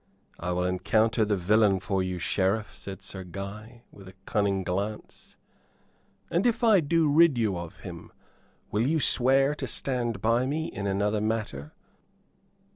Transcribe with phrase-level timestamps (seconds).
[0.39, 5.37] "I will encounter the villain for you, Sheriff," said Sir Guy, with a cunning glance.
[6.31, 8.11] "And if I do rid you of him,
[8.71, 11.73] will you swear to stand by me in another matter?"